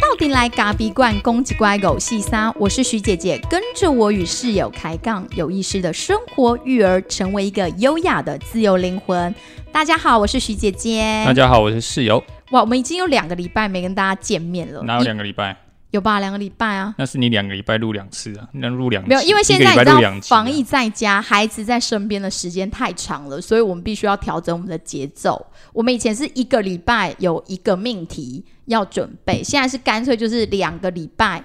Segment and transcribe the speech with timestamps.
[0.00, 9.34] 到底来咖啡罐攻击乖狗细沙，我是徐姐姐，跟着我与室友开杠，有意识的生活育儿，成为一个优雅的自由灵魂。
[9.72, 11.22] 大家好，我是徐姐姐。
[11.26, 12.22] 大家好，我是室友。
[12.50, 14.82] 哇，我们已经有两个礼拜没跟大家见面了。
[14.82, 15.56] 哪有两个礼拜？
[15.92, 16.94] 有吧，两个礼拜啊。
[16.98, 25.46] 那是你两个礼拜录两次啊，那录两没有，因为现在你知道防疫在家，孩子在身边的时间太长了，所以我们必须要调整我们的节奏。
[25.74, 31.44] 我们以前是一个礼拜有一个命题要准备，现在是干脆就是两个礼拜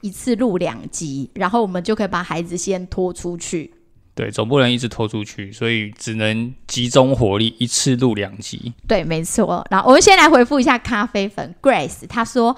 [0.00, 3.74] 一次录两集，然后我们就可以把孩子先拖出去。
[4.14, 8.72] 对，总不能一直拖出去，所以只能集中火力一次录两集。
[8.86, 9.66] 对，没错。
[9.70, 12.56] 然后我们先来回复一下咖啡粉 Grace，他说。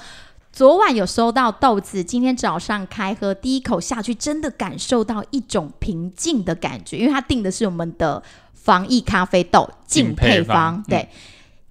[0.53, 11.09] 昨晚有收到豆子，今天早上开喝，第一口下去，真的感受到一种平静的感觉，因为它定的是我们的防疫咖啡豆净配方，对。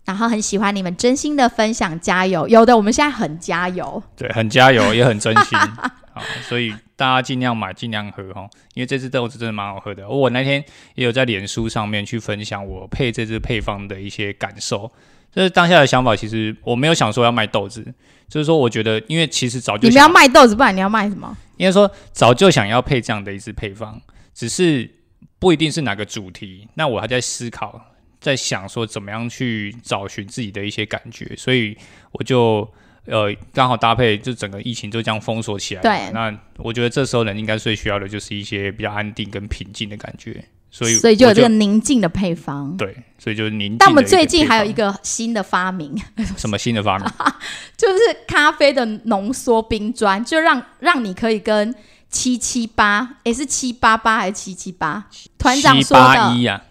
[0.09, 2.47] 然后很喜欢你们真心的分享，加油！
[2.47, 5.55] 有的我们现在很加油，对，很加油，也很真心。
[6.11, 10.09] 好，所以大家尽量买，尽量喝哦，因为这支豆子真的蛮好喝的。
[10.09, 10.65] 我那天
[10.95, 14.91] 也有在脸书上面去分享我配这支配方的一些感受。
[15.31, 17.85] 这是当下的想法，其实我没有想说要卖豆子。
[18.27, 21.37] 就是说，我觉得，因为其实早就你们要卖豆子，不然你要卖什么？
[21.57, 24.02] 应该说早就想要配这样的一支配方，
[24.33, 24.89] 只是
[25.37, 26.67] 不一定是哪个主题。
[26.73, 27.80] 那我还在思考，
[28.19, 31.77] 在想说怎么样去找寻自己的一些感觉，所以
[32.11, 32.69] 我就
[33.05, 35.81] 呃刚好搭配，就整个疫情就这样封锁起来。
[35.81, 40.43] 对，那我觉得这时候人应该最需要的就是一些比较安定跟平静的感觉。
[40.71, 42.77] 所以，所以就有这个宁静的配方。
[42.77, 43.77] 对，所以就是宁静。
[43.79, 45.99] 但我们最近还有一个新的发明。
[46.37, 47.07] 什么新的发明？
[47.75, 47.97] 就是
[48.27, 51.73] 咖啡的浓缩冰砖，就让让你可以跟
[52.11, 55.07] 七七八，也，是七八八还是七七八？
[55.39, 56.13] 团长说的。
[56.13, 56.61] 七八一呀。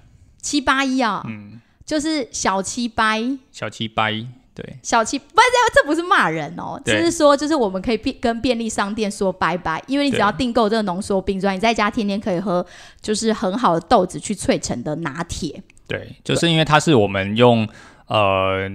[0.41, 1.25] 七八一啊。
[1.29, 1.61] 嗯。
[1.85, 3.23] 就是小七掰。
[3.51, 4.27] 小七掰。
[4.55, 12.67] 对，小七不是这，这不是骂人哦，只是说，就是我们可以便跟便利商店说拜拜，因为你只要订购这个浓缩冰砖，你在家天天可以喝，
[13.01, 15.63] 就是很好的豆子去萃成的拿铁。
[15.87, 17.69] 对，就是因为它是我们用
[18.09, 18.69] 呃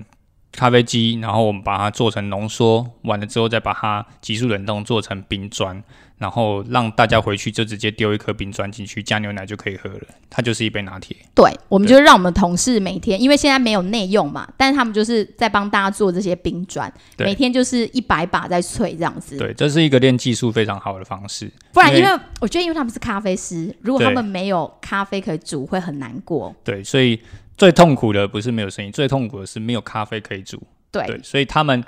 [0.54, 5.84] 咖啡机，然后我们把它做成浓缩，完了之后再把它急速冷冻做成冰砖。
[6.24, 10.00] 然后让大家回去就直接丢一颗冰砖进去，加牛奶就可以喝了。
[10.30, 11.18] 它就是一杯拿铁。
[11.36, 19.38] 对，我们就让我们同事每天，因为现在没有内用嘛，但是他们就是在帮大家做这些冰砖，每天就是一百把在萃这样子。
[19.38, 21.52] 对，这是一个练技术非常好的方式。
[21.74, 26.56] 不然，因为我觉得，因为他们是咖啡师，如果他们没有咖啡可以煮，会很难过。
[26.64, 27.20] 对，所以
[27.58, 30.64] 最痛苦的不是没有声音，最痛苦的是没有咖啡可以煮。
[30.90, 31.84] 对，所以他们。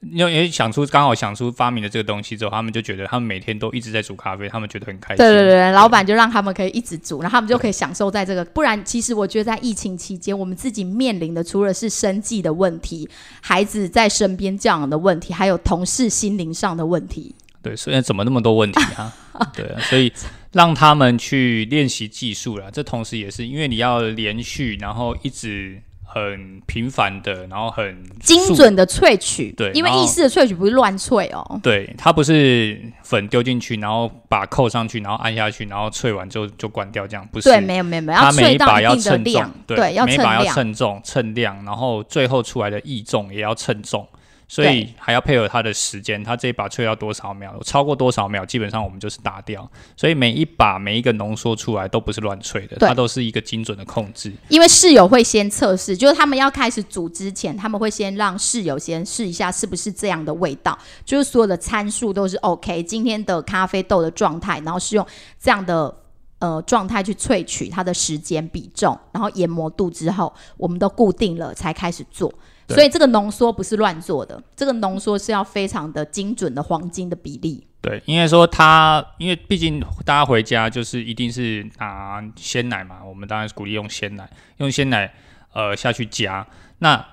[0.00, 5.18] 因为想出刚好想出发明了这个东西之后，他们就觉得他们每天都一直在煮咖啡，他们觉得很开心。
[5.18, 8.42] 对对对，老板就让他们可以一直煮，然后他们就可以享受在这个。
[8.46, 13.06] 不然，其实我觉得在疫情期间，我们自己面临的除了是生计的问题、
[13.42, 17.34] 孩子在身边教养的问题，还有同事心灵上的问题。
[17.62, 19.12] 对，所以怎么那么多问题啊？
[19.54, 20.10] 对啊，所以
[20.52, 22.70] 让他们去练习技术了。
[22.70, 25.82] 这同时也是因为你要连续，然后一直。
[26.12, 37.48] 很频繁的，然后很精准的萃取，对，因为意式的萃取不是乱萃哦，对，它不是粉丢进去，然后把扣上去，然后按下去，然后萃完之后就关掉，这样不是？
[37.48, 44.04] 对，没有没有没有，它每一把要称重，对，每一把要称重称量，然后最后出来的异重也要称重。
[44.50, 49.70] 所以还要配合他的时间，他这一把萃要多少秒，超过多少秒，基本上我们就是打掉。
[49.96, 54.32] 所以每一把每一个浓缩出来都不是乱萃的，它都是一个精准的控制。
[54.48, 62.82] 因为室友会先测试，就是他们要开始煮之前，他们会先让室友先试一下是不是这样的味道，就是所有的参数都是 OK。
[62.82, 65.06] 今天的咖啡豆的状态，然后是用
[65.38, 65.96] 这样的
[66.40, 72.34] 呃状态去萃取它的时间比重，然后研磨度之后，我们都固定了才开始做。
[72.74, 77.66] 所以这个浓缩不是乱做的，这个浓缩是要非常的精准的黄金的比例。
[77.80, 84.28] 对，应该说它，因为毕竟大家回家就是一定是拿鲜奶嘛，我们当然是鼓励用鲜奶，
[84.58, 85.12] 用鲜奶
[85.52, 86.46] 呃下去加，
[86.78, 87.04] 那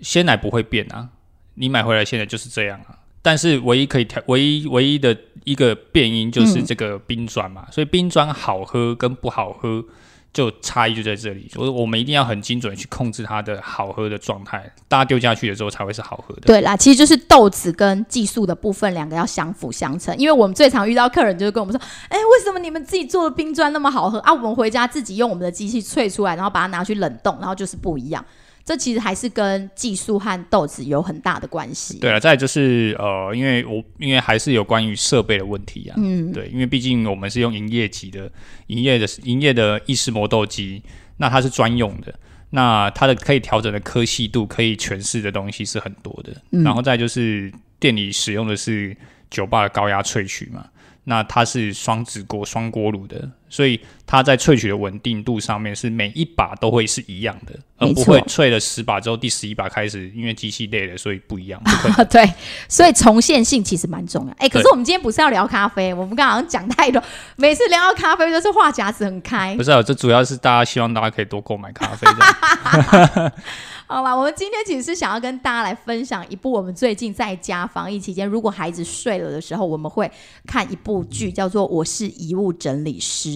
[0.00, 1.08] 鲜奶不会变啊，
[1.54, 2.98] 你买回来现在就是这样啊。
[3.22, 9.84] 但是唯一可以调，唯一唯一的一个变因就是这个冰砖嘛，所以冰砖好喝跟不好喝。
[10.32, 16.42] 就差异就在这里，我我们一定要很精准去控制它的好喝的状态，大家丢下去的时候才会是好喝的。
[16.42, 24.32] 对啦，其实就是豆子跟技术的部分两个要相辅相成，因为我们最常遇到客人就是跟我们说，哎，为什么你们自己做的冰砖那么好喝啊？
[24.32, 28.24] 我们回家自己用我们的机器萃出来，然后把它拿去冷冻，然后就是不一样。
[28.70, 31.98] 这其实还是跟技术和豆子有很大的关系。
[31.98, 35.96] 对啊，再就是呃，因为我因为还是有关于设备的问题啊。
[35.98, 38.30] 嗯，对，因为毕竟我们是用营业级的、
[38.68, 40.80] 营业的、营业的意式磨豆机，
[41.16, 42.14] 那它是专用的。
[42.50, 46.32] 那它的可以调整的科细度、可以诠释的东西是很多的。
[46.52, 48.96] 嗯然后再就是店里使用的是
[49.28, 50.64] 酒吧的高压萃取嘛，
[51.02, 61.60] 那它是双子锅、双锅炉的，所以它在萃取的稳定度上面是每一把都会是一样的，而不会萃了十把之后第十一把开始因为机器累了，所以不一样。
[62.08, 62.32] 对，
[62.68, 64.32] 所以重现性其实蛮重要。
[64.38, 67.02] 哎、可是我们今天不是要聊咖啡，我们刚刚好像讲太多，
[67.36, 69.62] 每次聊到咖啡都是话匣子很开不。
[69.62, 73.32] 是、啊，这主要是大家希望大家可以多购买咖啡的。
[73.86, 80.08] 好了，我们今天其实是想要跟大家来分享一部我们最近在家防疫期间，如果孩子睡了的时候，我们会
[80.46, 83.28] 看一部剧，叫做《我是遗物整理师》。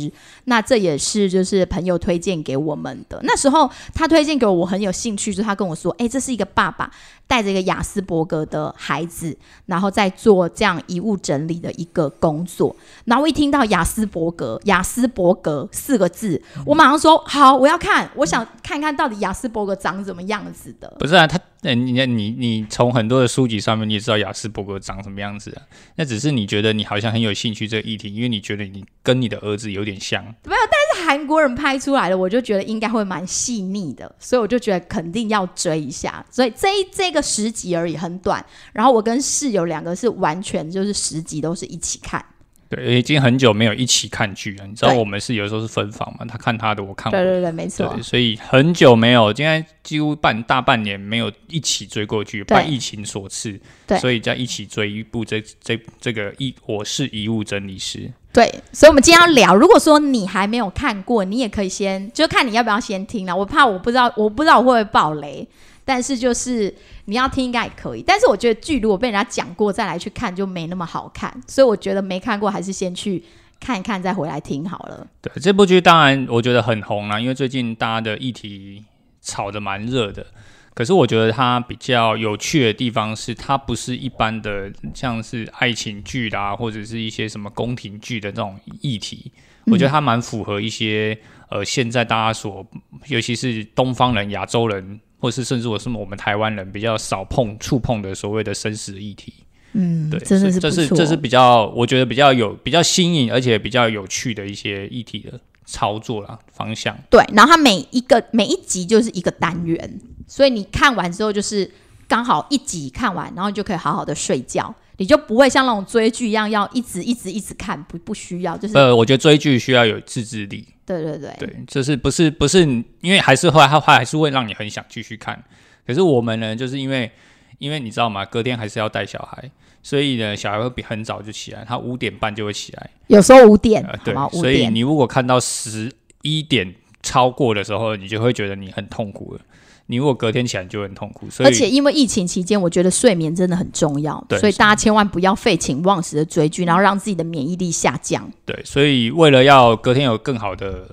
[0.44, 3.20] 那这也是就是朋友推荐给我们的。
[3.22, 6.90] 那时候他推荐给我，我很有兴趣，就他跟我说：“哎、这是一个爸爸
[7.26, 9.36] 带着一个雅斯伯格的孩子，
[9.66, 12.74] 然后在做这样遗物整理的一个工作。”
[13.06, 25.62] 然后我一听到雅斯伯格，雅斯伯格四个字，我马上说：“好，我要看，我想看看到底雅斯伯格长什么样子的。”不是啊，他，呃你你你从很多的书籍上面你也知道雅斯伯格长什么样子啊，
[25.96, 30.22] 那只是你觉得你好像很有兴趣这个议题，因为你觉得你跟你的儿子有点像。
[30.44, 36.24] 没有，但是韩国人拍出来的，我就觉得应该会蛮细腻的，所以我就觉得肯定要追一下。
[36.30, 38.44] 所以这一这个十集而已，很短。
[38.72, 42.22] 然后我跟室友两个是完全就是十集都是一起看。
[42.66, 44.66] 对，已经很久没有一起看剧了。
[44.66, 47.22] 你知道我们是有时候是分房嘛，他看他的，我看我的。
[47.22, 47.96] 对对对，没错，。
[48.02, 59.54] 所以很久没有，今天几乎半大半年没有一起追过剧，对拜疫情所赐，对所以在一起追一部这这这个一我是遗物整理师，对，所以我们今天要聊。
[59.54, 63.36] 如果说你还没有看过，你也可以先就看你要不要先听了。
[63.36, 65.46] 我怕我不知道，我不知道我会不会爆雷，
[65.84, 68.02] 但是就是你要听应该也可以。
[68.02, 73.22] 但是我觉得剧如果被人家讲过再来去看就没那么好看，所以我觉得没看过还是先去
[73.60, 75.06] 看一看再回来听好了。
[75.20, 78.84] 对这部剧当然我觉得很红啦，因为最近大家的议题
[79.20, 80.26] 炒得蛮热的。
[80.74, 89.30] 可是我觉得它比较有趣的地方是，它不是一般的像是爱情剧啦，或者是一些什么宫廷剧的这种议题。
[89.66, 91.16] 我觉得它蛮符合一些
[91.48, 92.66] 呃现在大家所，
[93.06, 99.32] 尤其是东方人、亚洲人，或是甚至我是我们台湾人比较少碰触碰的所谓的生死议题。
[99.72, 100.70] 嗯，对，真的是这。
[100.70, 106.94] 是这是比较我觉得比较有比较新颖，而且比较有趣的一些议题的操作啦方向。
[107.08, 109.98] 对，然后它每一个每一集就是一个单元，
[110.28, 111.70] 所以你看完之后就是
[112.06, 122.62] 刚好一集看完，然后你就可以好好的睡觉，你就不会像那种追剧一样要一直一直一直看，不不需要，就是、呃，我觉得追剧需要有自制力，对对对对，这是不是不是
[123.00, 125.42] 因为还是后来它还是会让你很想继续看。
[125.86, 127.10] 可是我们呢，就是因为
[127.58, 128.24] 因为你知道吗？
[128.24, 129.50] 隔天还是要带小孩，
[129.82, 135.92] 所以呢，小孩会比很早就起来，他五点半就会起来，有时候五点，呃，对所以，你如果看到十
[136.22, 139.40] 一点超过的时候，你就会觉得你很痛苦了。
[139.86, 148.30] 你如果隔天起来就很痛苦，所以而且因为疫情期间，我觉得睡眠真的很重要，所以大家千万不要废寝忘食的追剧，然后让自己的免疫力下降。
[148.46, 150.88] 对，所以为了要隔天有更好的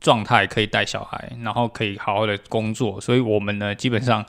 [0.00, 4.24] 状态，可以带小孩，然后可以好好的工作，所以我们呢，基本上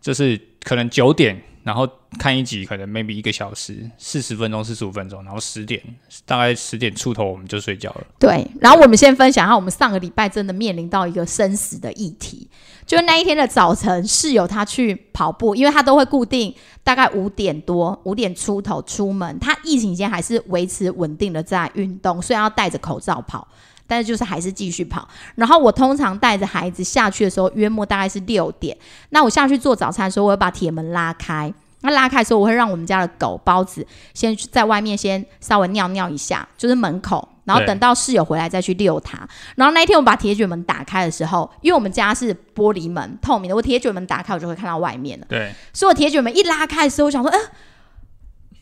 [0.00, 1.88] 就是可能九点，然后
[2.18, 5.82] 看一集，可能 maybe 一个小时，四十分钟、四十五分钟，然后十点，
[6.26, 8.04] 大概十点出头我们就睡觉了。
[8.20, 12.46] 对，然后我们先分享一下，我们上个礼拜真的面临到一个生死的议题，
[12.86, 23.48] 就那一天的早晨，室友他去跑步，因为他都会固定大概五点多、五点出头出门，他疫情期间还是维持稳定的在运动，虽然要戴着口罩跑。
[23.86, 28.76] 但是就是还是继续跑，然后我通常带着孩子下去的时候，约莫大概是六点。
[29.10, 31.52] 那我下去做早餐的时候，我会把铁门拉开。
[31.80, 39.18] 那拉开的时候，我会让我们家的狗包子先去在外面先稍微尿尿一下，就是门口，然后等到室友回来再去遛它。
[39.56, 45.26] 然后那一天我把铁卷门打开的时候，因为我们家是玻璃门透明的，我铁卷门打开我就会看到外面了。
[45.28, 47.38] 对，所以我铁卷门一拉开的时候，我想说，呃，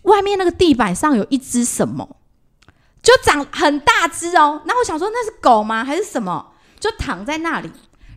[0.03, 2.17] 外面那个地板上有一只什么，
[3.03, 4.63] 就长很大只哦。
[4.65, 5.85] 然后我想说那是狗吗？
[5.85, 6.53] 还是什么？
[6.79, 7.71] 就躺在那里。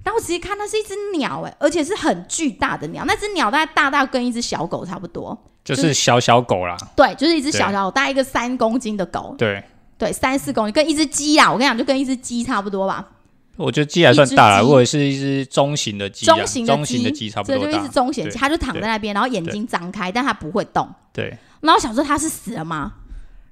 [0.04, 3.04] 然后我仔细看，那是一只鸟，哎，而且是很巨大的鸟。
[3.06, 9.64] 那只鸟大概大到跟一只小狗差不多，就是小小狗啦，对，就是一只小小狗，大概一个三公斤的狗，对。
[9.98, 13.08] 对，三四公斤，跟一只鸡啊，我跟你讲，就跟一只鸡差不多吧。
[13.56, 17.72] 我觉得鸡还算大了，如果是一只中型的鸡啊，中型的中型的鸡差不多就。
[17.72, 20.86] 一只中型鸡，它就躺在那边，然后眼睛张开，但它不会动。
[21.14, 21.30] 对，
[21.62, 22.92] 然后我想说它是死了吗？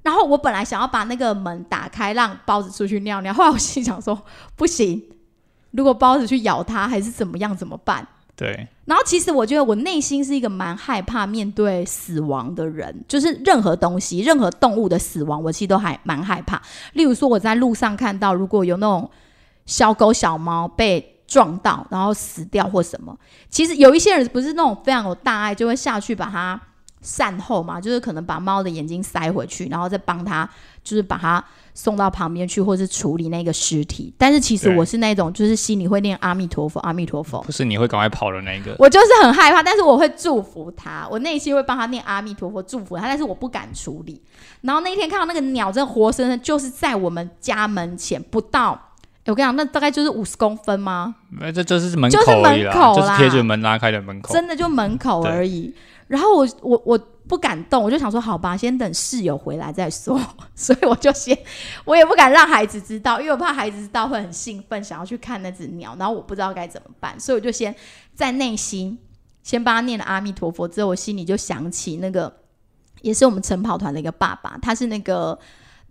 [0.03, 4.22] 然后我本来想要把那个门打开，让包子出去尿尿， 后来我心想说
[4.55, 5.01] 不行，
[5.72, 8.07] 如果包子去咬它还是怎么样怎么办？
[8.36, 16.60] 对，然后其实我觉得我内心是一个蛮害怕面对死亡的人，就是任何东西、任何动物的死亡，我其实都还蛮害怕。
[16.93, 19.10] 例如说我在路上看到，如果有那种
[19.67, 23.15] 小狗、小猫被撞到，然后死掉或什么。
[23.50, 26.60] 其实有一些人不是那种非常有大爱，就会下去把它
[27.03, 30.50] 善后嘛，就是可能把猫的眼睛塞回去，然后再帮它，
[30.83, 31.43] 就是把它
[31.75, 34.12] 送到旁边去，或是处理那个尸体。
[34.17, 37.41] 但是其实我是那种，就是心里会念阿弥陀佛，阿弥陀佛。
[37.41, 38.75] 不是你会赶快跑的那一个。
[38.79, 44.22] 我就是很害怕，但是我会祝福他，我内心会帮他念阿弥陀佛，祝福他，但是我不敢处理。
[44.62, 48.72] 然后那一天看到那个鸟，真的活生生就是在我们家门前，不到，
[49.25, 51.15] 我跟你讲，那大概就是五十公分吗？
[51.29, 54.33] 没这就是门就是口而已啦，门口啦就是铁卷门拉开的门口。
[54.33, 55.74] 真的就门口而已。
[56.13, 60.22] 然后我我我不敢动，我就想说好吧，先等室友回来再说。
[60.53, 61.36] 所以我就先，
[61.86, 67.75] 我也不敢让孩子知道，因为我怕孩子知道会很兴奋，想要去看那只鸟，然后我不知道该怎么办，所以我就先
[68.13, 68.96] 在内心
[69.41, 72.32] 先帮他念了阿弥陀佛，之后我心里就想起那个
[73.01, 75.39] 也是我们晨跑团的一个爸爸，他是那个。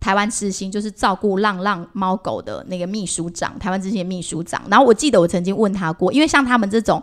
[0.00, 4.60] 台湾之星就是照顾浪浪猫狗的那个秘书长，台湾之星的秘书长。
[4.68, 7.00] 然后我记得我曾经问他过，因为像他们这种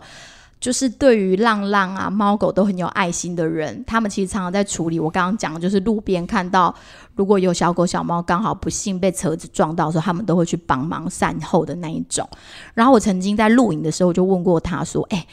[0.60, 6.74] 就是对于浪浪啊、猫狗都很有爱心的人，他们其实常常在处理我刚刚讲的，就是路边看到
[7.16, 12.28] 如果有小狗小猫刚好不幸被车子撞到的时候，他们都会去帮忙善后的那一种。
[12.74, 15.26] 然后我曾经在录影的时候我就问过他说：“哎、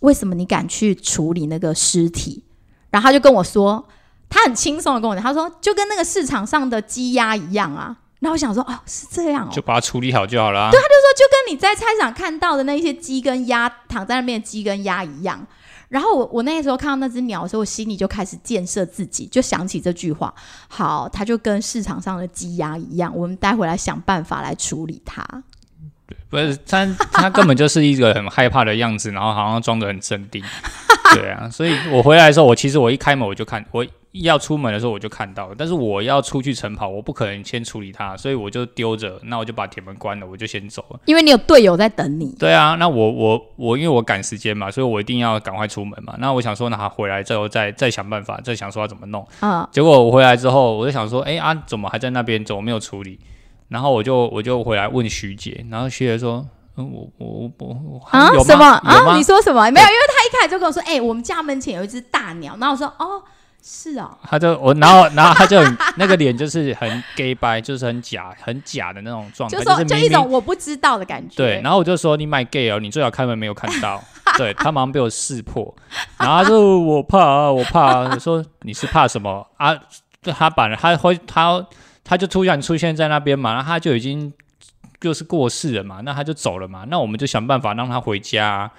[0.00, 2.42] 为什么你敢去处理那个尸体？”
[2.90, 3.86] 然后他就跟我说，
[4.30, 7.98] 他很轻松的跟我讲，他说就跟那个市场上的鸡鸭一样啊。
[8.22, 11.32] 然后我想说，哦，是这样哦，就把它处理好就好了、对，他就说就。
[11.32, 15.44] 跟你在菜市场看到的那些鸡跟鸭躺在那边的鸡跟鸭一样。
[15.88, 20.32] 然后我我那个时候看到那只鸟的时候，我心里就开始建设自己，就想起这句话。
[20.68, 25.26] 好，它就跟市场上的鸡鸭一样，我们待会来想办法来处理它。
[26.28, 30.44] 不是他，他根本就是一个很害怕的样子，然后好像装的很镇定。
[31.14, 41.00] 对啊，所以我回来的时候，我其实我一开门我就看，我要出门的时候我就看到了，但是我要出去晨跑，我不可能先处理它，所以我就丢着，那我就把铁门关了，我就先走了。
[41.06, 42.34] 因为你有队友在等你。
[42.38, 46.14] 对啊，那我我我因为我赶时间嘛，所以我一定要赶快出门嘛。
[46.18, 49.26] 那我想说，那他回来之后再再想办法，再想说要怎么弄。
[49.40, 52.44] 嗯，结果我回来之后，我就想说，哎、啊，怎么还在那边？
[52.44, 53.18] 怎么没有处理？
[53.68, 59.16] 然后我就我就回来问徐姐，然后徐姐说，嗯，我我我我啊有什么啊？
[59.16, 59.70] 你说什么？
[59.70, 63.22] 没有，因为他一开始就跟我说：“哎、我们家门前有一只大鸟。”然后我说：“哦，
[63.62, 64.18] 是哦。
[64.22, 65.62] 他就我，然后然后他就
[65.96, 71.36] 那个脸就是很 gay 白，就是很假很假的那种”状态，就说就一是明明种我不知道的感觉。
[71.36, 74.02] 对，然后我就说你买 gay 哦，你最好开门没有看到。
[74.38, 75.74] 对他马上被我识破，
[76.18, 78.10] 然后他说我怕啊，我怕啊。
[78.14, 79.74] 我说你是怕什么啊？
[80.22, 81.66] 就他把他会他
[82.02, 84.32] 他就突然出现在那边嘛，然后他就已经
[85.00, 88.70] 就是过世了嘛，那他就走了嘛，那我们就想办法让他回家啊、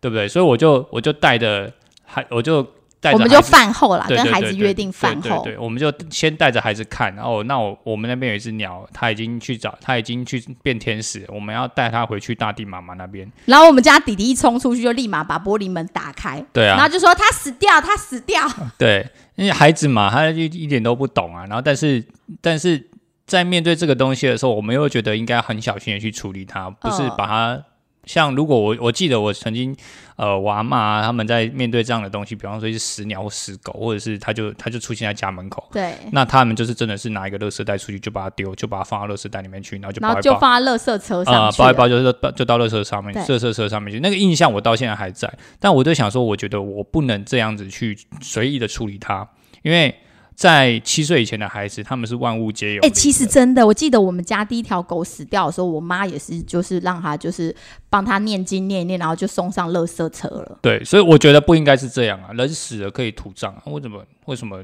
[0.00, 0.26] 对不对？
[0.26, 1.70] 所以我就我就带着
[2.06, 2.66] 还，我就
[3.02, 5.42] 带着我们就饭后啦，跟孩子约定饭后。
[5.42, 13.30] 对我们就先带着孩子看，然后那我我们那边有一只鸟，它已经去找，它已经去变天使，我们要带它回去大地妈妈那边。
[13.46, 18.40] 然后我们家弟弟一冲出去，就立马把玻璃门打开，对啊，然后就说他死掉，他死掉。
[18.78, 19.04] 对，
[19.34, 21.44] 因为孩子嘛，他就一点都不懂啊。
[21.46, 22.04] 然后但是
[22.40, 22.88] 但是
[23.26, 27.64] 在面对这个东西的时候，我们又觉得应该很小心的去处理它，不是嗯把它。
[28.04, 29.76] 像如果我我记得我曾经，
[30.16, 41.50] 呃，我阿妈、啊、他们在面对这样的东西，比方说一只死鸟或死狗，或者是它就它就出现在家门口，对，那他们就是真的是拿一个垃圾袋出去就把它丢，就把它放到垃圾袋里面去，然后就然后包一包，就放在垃圾车上啊。
[41.56, 42.04] 包一包就是
[42.34, 44.00] 就到垃圾上面，对垃圾车上面去。
[44.00, 49.28] 那个印象我到现在还在，但我就想说，我觉得我不能这样子去随意的处理它，
[49.62, 49.94] 因为
[50.42, 52.90] 在七岁以前的孩子，他们是万物皆有哎。
[52.90, 57.54] 其实真的，我记得我们家第一条狗死掉的时候，我妈也是，就是让它就是
[57.88, 60.58] 帮它念经念一念，然后就送上垃圾车了。
[60.60, 64.60] 对，所以我觉得不应该是这样啊，人死了可以土葬啊，为什么为什么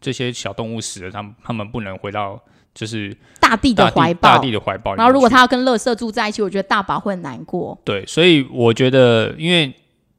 [0.00, 2.40] 这些小动物死了，他们他们不能回到
[2.72, 4.38] 就是大地的怀抱大。
[4.38, 4.94] 地的怀抱？
[4.94, 7.76] 然后如果他要跟垃圾住在一起，我觉得大宝会很难过。
[7.82, 9.74] 对，所以我觉得，因为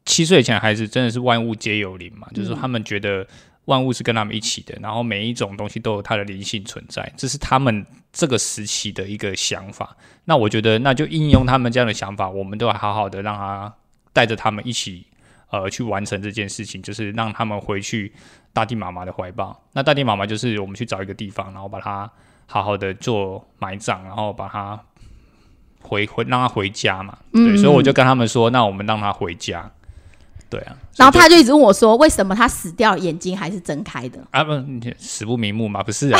[0.05, 3.25] 七岁以前的孩子真的是万物皆有灵嘛，就是说他们觉得
[3.69, 9.95] 万物是跟他们一起的，然后每一种东西都有它的灵性存在，这是他们这个时期的一个想法。
[10.25, 13.73] 那我觉得，那就应用他们这样的想法，我们都要好好的让他
[14.11, 15.05] 带着他们一起。
[15.51, 18.13] 呃，去完成这件事情，就是让他们回去
[18.53, 19.59] 大地妈妈的怀抱。
[19.73, 22.07] 那大地妈妈就是我们去找一个地方，然后把它
[22.45, 24.79] 好好的做埋葬，然后把它
[25.81, 27.17] 回回让他回家嘛。
[27.33, 29.71] 对，所以我就跟他们说，那我们让他回家。
[30.49, 34.19] 对啊，然后他就一直问我说，为什么他死掉眼睛还是睁开的？
[34.31, 36.19] 啊不你死不瞑目嘛，不是啊。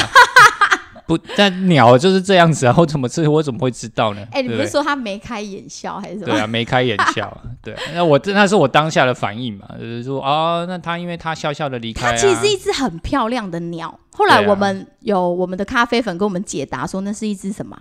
[1.07, 4.24] 不，但鸟就是这样子啊，我怎么知我怎么会知道呢？
[4.31, 6.25] 哎、你不是说他眉开眼笑还是什么？
[6.25, 14.00] 对啊，眉开眼笑，对啊，那我这那是我当下的反应嘛，就是说哦，那他因为他笑笑的离开、啊，它其实是一只很漂亮的鸟。
[14.12, 17.75] 后来我们有我们的咖啡粉跟我们解答说，那是一只什么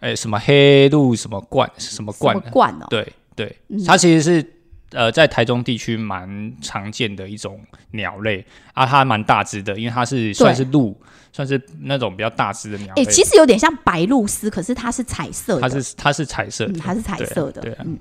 [0.00, 2.86] 哎什么黑鹿什么冠什么什冠，冠哦？
[2.90, 4.53] 对，对，嗯它其实是
[4.94, 7.60] 呃在台中地区蛮常见的一种
[7.90, 10.96] 鸟类啊，它蛮大只的，因为它是算是鹿，
[11.32, 13.04] 算是那种比较大只的鸟哎、类。
[13.10, 17.98] 其实有点像白鹭鸶，可是它是彩色的，它是它是彩色的，嗯，它是彩色的，对啊啊嗯。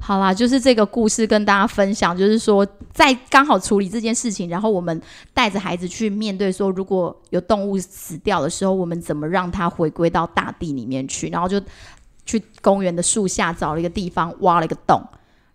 [0.00, 5.00] 好啦，就是这个故事跟大家分享，就是说在刚好处理这件事情，然后我们
[5.32, 11.62] 带着孩子去面对说，如果有动物死掉的时候，我们怎么让它回归到大地里面去，然后就
[12.24, 15.00] 去公园的树下找了一个地方挖了一个洞，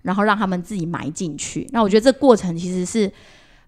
[0.02, 1.68] 然后让他们自己埋进去。
[1.72, 3.12] 那我觉得这过程其实是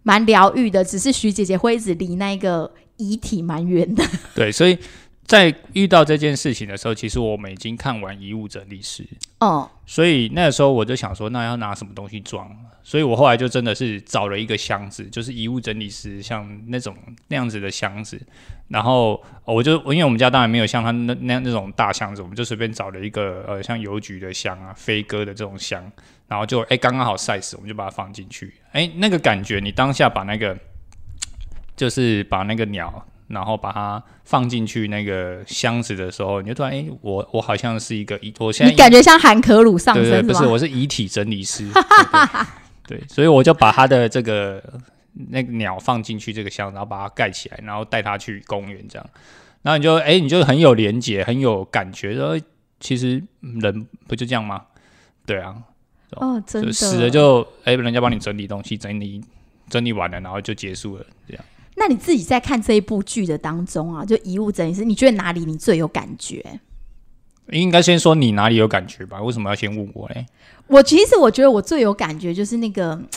[0.04, 4.04] 蛮疗愈的，只是徐姐姐会一直离那个遗体蛮远的。
[4.36, 4.78] 对，所以
[5.26, 9.08] 在遇到这件事情的时候，其实我们已经看完遗物整理师，
[9.40, 12.54] 哦，所以那个时候我就想说，那要拿什么东西装？
[12.84, 16.96] 所以我后来就真的是找了一个箱子，就是遗物整理师像那种
[17.30, 18.22] 那样子的箱子，
[18.68, 25.90] 然后我就因为我们家当然没有像他那那那种大箱子，我们就随便找了一个呃像邮局的箱啊、飞鸽的这种箱，
[26.28, 28.54] 然后就哎刚刚好 size，我们就把它放进去。
[28.74, 30.58] 哎，那个感觉，你当下把那个
[31.78, 33.08] 就是把那个鸟。
[33.28, 40.34] 然后把它放进去那个箱子的时候，你就突然哎，我我好像是一个遗，我现在你感觉像韩可鲁上对对，身吗？
[40.34, 41.68] 不是，我是遗体整理师。
[42.86, 44.62] 对所以我就把他的这个
[45.30, 49.10] 那个鸟放进去这个箱，然后把它盖起来，然后带它去公园这样。
[49.62, 52.14] 然后你就哎，你就很有连结，很有感觉。
[52.16, 52.38] 说
[52.82, 54.62] 其实人不就这样吗？
[55.26, 55.56] 对啊，
[56.18, 59.24] 哦，真的死了就哎，人家帮你整理东西，整理
[59.70, 61.46] 整理完了，然后就结束了，这样。
[61.76, 66.60] 那你自己在看这一部剧的当中啊，就遗物整理师，你觉得哪里你最有感觉？
[67.52, 69.22] 应该先说你哪里有感觉吧？
[69.22, 70.26] 为什么要先问我嘞？
[70.68, 73.08] 我其实我觉得我最有感觉就是那个嗯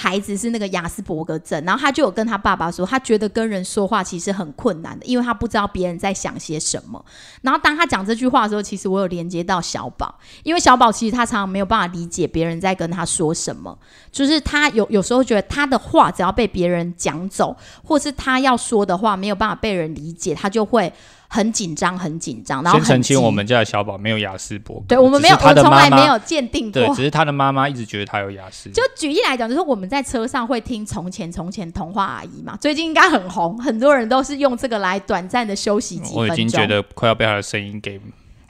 [0.00, 7.04] 孩子是那个雅斯伯格症，然后他就有跟他爸爸说，他觉得跟人说话其实很困难的，因为他不知道别人在想些什么。
[7.42, 13.78] 然后当他讲这句话的时候，其实我有连接到小宝，因为小宝其实他常常没有办法理解别人在跟他说什么，
[14.10, 20.90] 就是他有有时候觉得他的话只要被别人讲走，或是他要说的话没有办法被人理解，他就会
[21.32, 27.04] 很紧张，很紧张，然后先澄清我们家的小宝没有雅思伯格，对我们没有，他我从来没有鉴定对，过只。
[27.04, 28.68] 是他的妈妈一直觉得他有雅思。
[28.70, 36.18] 就举例来讲，就是我们在车上会听《从前从前童话阿姨》嘛，最近应该很红，很多人都是用这个来短暂的休息几分钟。
[36.18, 38.00] 我已经觉得快要被他的声音给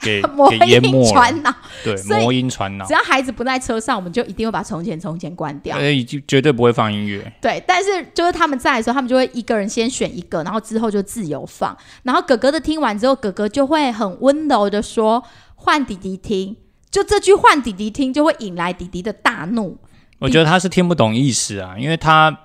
[0.01, 5.77] 给 魔给淹音没了，传脑，对，魔音传脑只，要孩子不在车上，我们就一定会把《从前从前》关掉。
[5.77, 7.31] 呃，已经绝对不会放音乐。
[7.41, 11.77] 对，但是就是他们在的时候，他们就会一个人先选一个，然后之后就自由放。
[12.03, 15.23] 然后哥哥的听完之后，哥哥就会很温柔的说
[15.55, 16.57] ：“换弟弟听。”
[16.91, 19.77] 就这句“换弟弟听”，就会引来弟弟的大怒。
[20.19, 22.37] 我觉得他是听不懂意思啊，因为他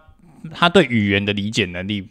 [0.55, 2.09] 他对语言的理解能力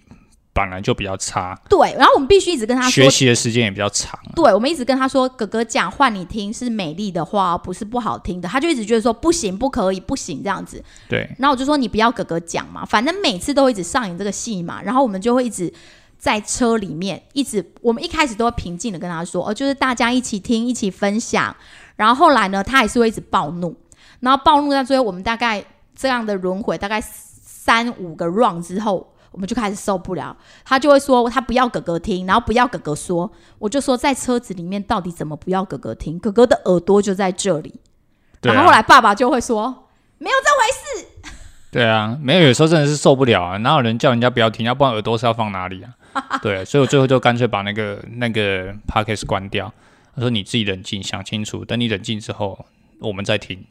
[0.56, 4.18] 本来就比较差，对，然后我们必须一直跟他说学习的时间也比较长。
[4.34, 8.48] 对，我们一直跟他说，哥哥讲换你听是美丽的话，不是不好听的。
[8.48, 10.82] 他就一直觉得说不行，不可以，不行这样子。
[11.10, 14.82] 对，然后我就说你不要哥哥讲嘛，反正每次都一直上演这个戏嘛。
[14.82, 15.74] 然后我们就会一直
[16.18, 21.54] 在车里面，一直我们一开始都会平静的跟他说，哦，就是大家一起听，一起分享。
[21.98, 23.76] 然后后来呢，他还是会一直暴怒，
[24.22, 25.62] 然后暴怒到最后，我们大概
[25.94, 29.12] 这样的轮回大概三五个 round 之后。
[29.36, 36.18] 我们就开始受不了，他就会说他不要哥哥听，然后不要哥哥说，我就说在车子里面到底怎么不要哥哥听？
[36.18, 37.76] 哥哥的耳朵就在这里。
[38.40, 41.32] 对然后后啊，来爸爸就会说没有这回事。
[41.70, 45.92] 对啊，没有，有时候真的是受不了啊，哪有人叫人家不要听，要不然耳朵是要放哪里啊？
[46.42, 49.74] 对，所以我最后就干脆把那个那个 podcast 关掉。
[50.16, 52.66] 他说你自己冷静，想清楚，等你冷静之后，
[53.02, 53.66] 我们再听。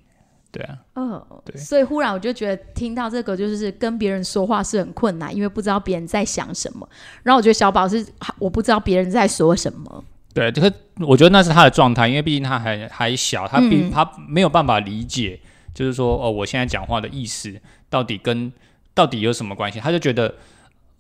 [0.55, 6.89] 对啊，嗯，对所以忽然我就觉得听到这个，就是跟别人说话是很困难，因为不知道别人在想什么。
[7.25, 8.07] 然后我觉得小宝是
[8.39, 10.05] 我不知道别人在说什么。
[10.33, 15.41] 对，这个我觉得那是他的状态，因为毕竟他还还小，他并、嗯他没有办法理解，
[15.75, 17.53] 就是说哦，我现在讲话的意思
[17.91, 18.53] 到底跟
[18.95, 19.81] 到底有什么关系？
[19.81, 20.35] 他就觉得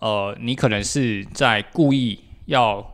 [0.01, 2.85] 呃，你可能是在故意要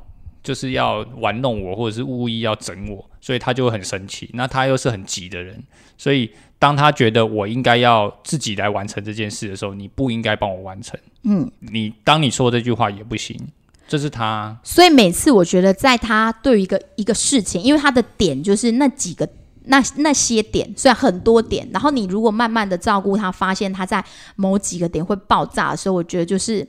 [0.43, 4.31] 就是要玩弄我，或者是故意要整我，所以他就会很生气。
[4.35, 5.63] 那他又是很急的人，
[5.97, 10.99] 所以当他觉得我应该要自己来完成这件事的时候，你不应该帮我完成。
[11.25, 13.39] 嗯，你当你说这句话也不行，
[13.87, 19.29] 这是他所以每次我觉得在他对于一个一个事情，因为他的点就是那几个。
[19.65, 24.03] 那那些点虽然很多点，然后你如果慢慢的照顾他，发现他在
[24.35, 26.67] 某几个点会爆炸的时候，我觉得就是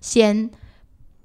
[0.00, 0.50] 先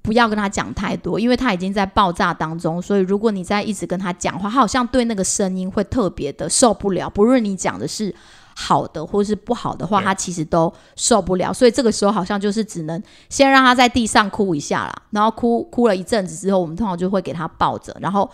[0.08, 2.80] 不要跟他讲太多，因为他已经在爆炸当中。
[2.80, 7.10] 所以如果你在一直跟他讲话，他好像对那个声音会特别的受不了。
[7.10, 8.14] 不论你讲的是
[8.56, 11.52] 好的或是不好的话，他其实都受不了。
[11.52, 18.30] 所以这个时候好像就是只能先让他在地上哭一下啦，然后哭哭了一阵子之后，我们通常就会给他抱着，然后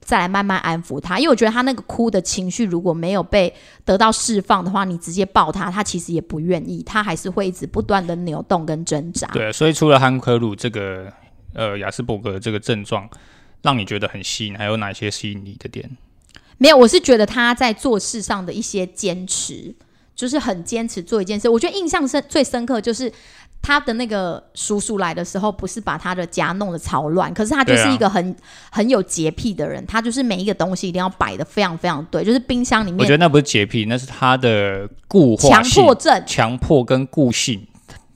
[0.00, 1.18] 再来慢慢安抚他。
[1.18, 3.52] 因为我觉得他那个哭的情绪如果没有被
[3.84, 9.28] 得到释放的话，你直接抱他，他其实也不愿意，他还是会一直不断的扭动跟挣扎。
[9.28, 11.12] 对，所以除了汉克鲁这个
[11.54, 13.08] 呃雅斯伯格这个症状
[13.62, 15.90] 让你觉得很吸引，还有哪些吸引你的点？
[16.58, 19.74] 没有，我是觉得他在做事上的一些坚持，
[20.14, 21.48] 就是很坚持做一件事。
[21.48, 23.12] 我觉得印象深最深刻就是
[23.60, 28.34] 他的那个叔叔来的时候，不是把他的家弄得超乱，可是他就是一个很、
[28.70, 36.22] 很有洁癖的人，他就是每一个东西一定要摆的非常非常对，就是冰箱里面我觉得那不是洁癖，那是他的固化强迫症。
[36.26, 37.66] 强迫跟固性，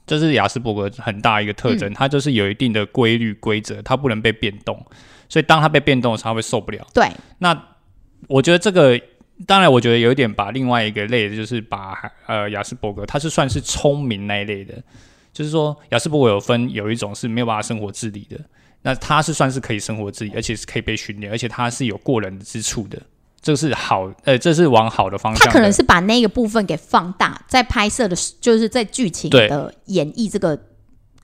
[0.07, 4.85] 这是雅斯伯格很大一个特嗯征，它就是有一定的规律规则，它不能被变动，
[5.29, 6.87] 所以当他被变动的时候，他会受不了。
[6.95, 7.69] 对，那
[8.29, 8.99] 我觉得这个，
[9.47, 14.75] 当然，我觉得有一点把另外一个类的，就是把呃雅斯伯格，他是算是聪明那一类的，
[15.33, 18.39] 就是说雅斯伯格有分有一种是没有办法生活自理的，
[18.83, 23.01] 那他是算是可以生活自理，而且是可以被训练，而且他是有过人之处的。
[23.41, 25.47] 这是好，呃，这是往好的方向的。
[25.47, 30.57] 他可能是把那个部分给放大，在拍摄的时，就是在剧情的演绎这个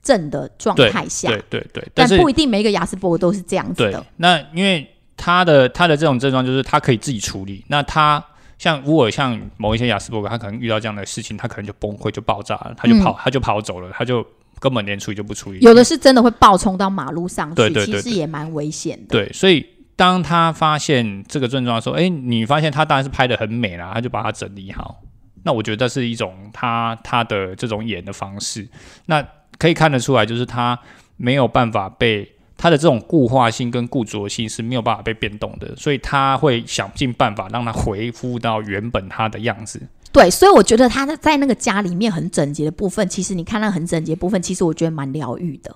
[0.03, 7.63] 症的状态下，对对对，但但不一定每一个雅斯伯格都是这样子对的。，那因为他的他的这种症状就是他可以自己处理。
[7.69, 8.21] 那他
[8.59, 14.23] 像如果像某一些雅斯伯格，他可能遇到这样的事情，他可能就崩溃就爆炸了，他就跑、他就跑走了，他就
[14.59, 15.59] 根本连处理就不处理。
[15.59, 19.07] 嗯有的是真的会暴冲到马路上去，其实也蛮危险的。
[19.07, 25.01] 对，所以当他发现这个症状的时候，哎，你发现他当然是拍的很美啦，他就把它整理好。
[25.43, 28.67] 那我觉得是一种他他的这种演的方式，
[29.05, 29.25] 那
[29.57, 30.77] 可以看得出来，就是他
[31.15, 32.29] 没有办法被
[32.61, 39.81] 他的这种固化性跟固着性是没有办法被变动的，所以他会想尽办法让它恢复到原本它的样子。
[40.11, 45.73] 对，所以我觉得他在那个家里面很整洁的部分，其实你看那很整洁部分，其实我觉得蛮疗愈的。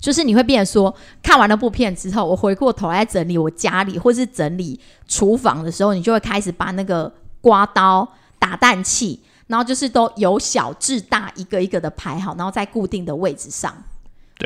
[0.00, 0.92] 就是你会变成说，
[1.22, 13.72] 看完那部片之后，我回过头来整理我家里或是整理厨房的时候，你就会开始把那个刮刀、打蛋器，然后就是都由小至大一个一个的排好，然后在固定的位置上。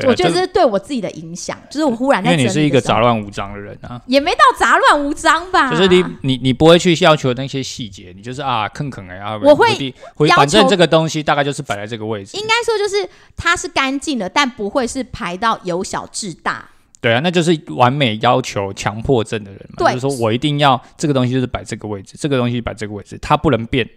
[0.05, 4.01] 我觉得这这是对我自己的影响，就是我忽然在因为你是一个杂乱无章的人啊。
[4.05, 9.93] 也没到杂乱无章吧，就是你你你不会去要求那些细节，你就是啊坑坑哎啊，我会
[10.35, 12.37] 反正这个东西大概就是摆在这个位置。
[12.37, 16.69] 应该说就是它是干净的，但不会是排到由小至大。
[16.99, 23.87] 对啊，那就是完美要求强迫症的人嘛，就是说我一定要这个东西就是摆这个位置，这个东西摆这个位置，它不能变，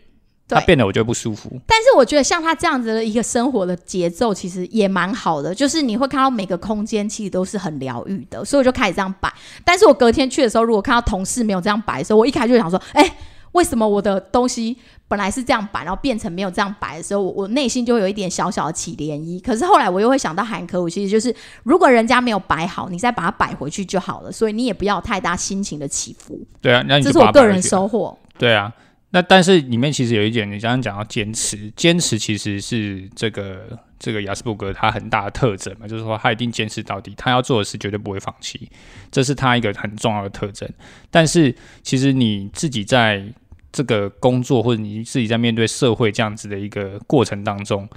[0.57, 1.51] 它变得我觉得不舒服。
[1.67, 9.33] 但是我觉得像他这样子的一个生活的节奏，其实也蛮好的，就是你会看到每个空间其实都是很疗愈的，所以我就开始这样摆。
[9.65, 13.17] 但是我隔天去的时候，如果看到同事没有这样摆的时候，我一开始就想说，哎、
[13.53, 14.77] 为什么我的东西
[15.09, 19.41] 本来是这样摆，然后变成没有这样摆的时候，我我内心就会有一点小小的起涟漪。
[19.41, 21.35] 可是后来我又会想到韩可我，其实就是
[21.65, 26.41] 如果人家没有摆好，你再把它摆回去就好了，所以你也不要太大心情的起伏。
[26.61, 28.17] 对啊，那你这就是把我个人收获。
[28.39, 28.73] 对啊，
[29.13, 38.71] 那但是里面其实有一点，你刚刚讲到坚持，坚持其实是这个这个雅斯伯格他很大的特征嘛，就是说他一定坚持到底，他要做的事绝对不会放弃，
[39.11, 40.69] 这是他一个很重要的特征。
[41.11, 43.25] 但是其实你自己在
[43.73, 47.89] 这个工作或者你自己在面对社会这样子的一个过程当中，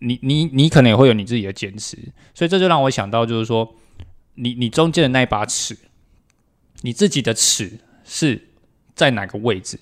[0.00, 1.96] 你你你可能也会有你自己的坚持，
[2.34, 3.76] 所以这就让我想到，就是说
[4.34, 5.78] 你你中间的那一把尺，
[6.80, 8.48] 你自己的尺是
[8.96, 9.78] 在哪个位置？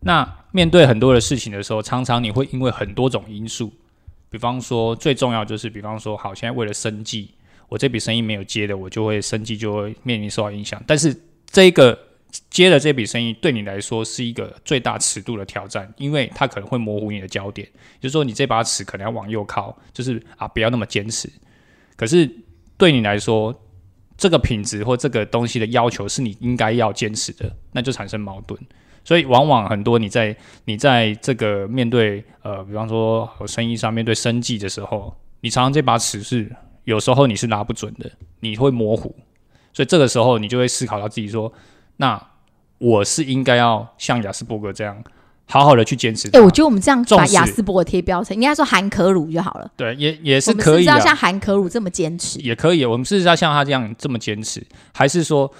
[0.00, 3.72] 那面对很多的事情的时候，常常你会因为很多种因素，
[4.30, 7.30] 比方说最重要就是，比方说，好，现在为了生计，
[7.68, 10.82] 我这笔生意没有接的，我就会生计就会面临受到影响。
[10.86, 11.14] 但是
[11.50, 11.98] 这个
[12.48, 17.68] 接了这笔生意，对你来说是一个最大尺度的挑战，因为它可能会模糊你的焦点，
[18.00, 21.30] 就是说你这把尺可能要往右靠，就是啊，不要那么坚持。
[21.96, 22.30] 可是
[22.76, 23.54] 对你来说，
[24.16, 28.58] 这个品质或这个东西的要求是你应该要坚持的，那就产生矛盾。
[29.08, 39.16] 所以往往很多你在你在这个面对呃，比方说生意上面对生计的时候，你常常这把尺是有时候你是拿不准的，你会模糊。
[39.72, 41.50] 所以这个时候你就会思考到自己说，
[41.96, 42.22] 那
[42.76, 45.02] 我是应该要像雅斯伯格这样
[45.46, 46.38] 好好的去坚持它。
[46.38, 49.70] 哎、我觉得我们这样把雅斯伯格贴标签，应该说韩可鲁就好了。
[49.74, 52.38] 对，也也是可以我们是要，像韩可鲁这么坚持？
[52.40, 52.84] 也可以。
[52.84, 55.50] 我们是要像他这样这么坚持，还是说，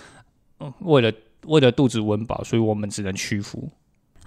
[0.60, 1.10] 嗯为了
[1.48, 3.68] 为了肚子温饱，所以我们只能屈服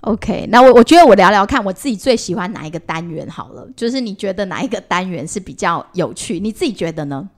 [0.01, 6.39] ？OK，那我我觉得我聊聊看，我自己最喜欢哪一个单元好了，就是你觉得哪一个单元是比较有趣？
[6.39, 7.29] 你自己觉得呢？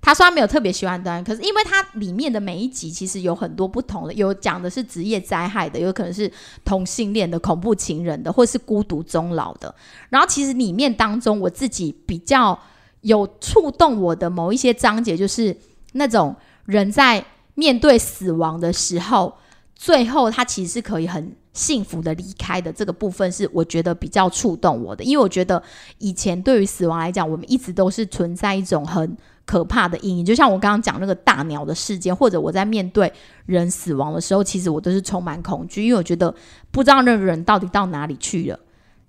[0.00, 6.30] 他说他没有特别喜欢的单元，可是因为它里面的每一集其实有很多不同的，有讲的是职业灾害的，有可能是
[6.64, 9.74] 同性恋的、恐怖情人的，或是孤独终老的。
[10.10, 12.56] 然后其实里面当中，我自己比较
[13.00, 15.56] 有触动我的某一些章节，就是
[15.92, 17.24] 那种人在
[17.56, 19.34] 面对死亡的时候，
[19.74, 22.72] 最后他其实是可以很幸福的离开的。
[22.72, 25.62] 这个部分是我觉得比较触动我的，因为我觉得
[25.98, 30.24] 以前对于死亡来讲，我们一直都是存在一种很可怕的阴影。
[30.24, 33.12] 就像我刚刚讲那个大鸟的事件，或者我在面对
[33.46, 36.34] 人死亡的时候，其实我都是充满恐惧，因为我觉得
[36.70, 38.60] 不知道那个人到底到哪里去了，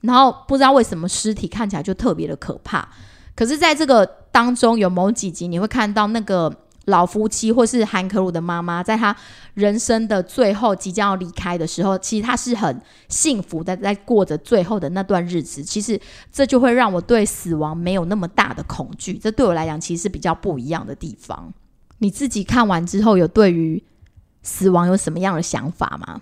[0.01, 2.87] 然后不知道为什么尸体看起来就特别的可怕。
[3.35, 6.51] 可是，在这个当中，有某几集你会看到那个
[6.87, 9.15] 老夫妻，或是韩可鲁的妈妈，在他
[9.53, 15.61] 人生的最后即将要离开的时候，其实他是很幸福的，在过着最后的那段日子。
[15.61, 15.99] 其实
[16.31, 19.17] 这就会让我对死亡没有那么大的恐惧。
[19.17, 21.53] 这对我来讲，其实是比较不一样的地方。
[21.99, 23.83] 你自己看完之后，有对于
[24.41, 26.21] 死亡有什么样的想法吗？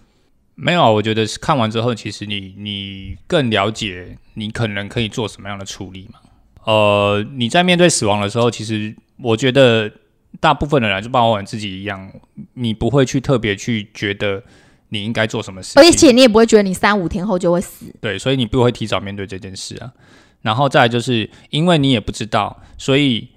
[0.55, 6.19] 没有，我觉得看完之后，其实你你更了解你可能可以做什么样的处理嘛。
[6.63, 9.91] 呃，你在面对死亡的时候，其实我觉得
[10.39, 12.11] 大部分的人就包括我自己一样，
[12.53, 14.43] 你不会去特别去觉得
[14.89, 17.93] 你应该做什么事，而且你也不会觉得你三五天后就会死。
[18.01, 19.93] 对，所以你不会提早面对这件事啊。
[20.41, 23.29] 然后再来就是因为你也不知道，所以